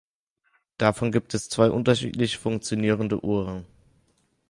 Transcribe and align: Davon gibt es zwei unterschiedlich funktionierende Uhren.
Davon 0.79 1.11
gibt 1.11 1.35
es 1.35 1.47
zwei 1.49 1.69
unterschiedlich 1.69 2.39
funktionierende 2.39 3.23
Uhren. 3.23 3.67